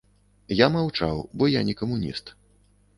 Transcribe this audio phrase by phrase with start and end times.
[0.61, 2.37] Я маўчаў, бо я не камуніст.